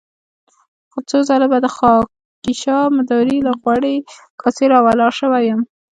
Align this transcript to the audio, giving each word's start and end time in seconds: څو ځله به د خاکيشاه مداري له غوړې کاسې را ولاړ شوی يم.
څو 1.09 1.17
ځله 1.29 1.47
به 1.51 1.57
د 1.61 1.67
خاکيشاه 1.75 2.83
مداري 2.97 3.37
له 3.47 3.51
غوړې 3.61 3.95
کاسې 4.41 4.63
را 4.71 4.79
ولاړ 4.85 5.11
شوی 5.19 5.43
يم. 5.51 5.61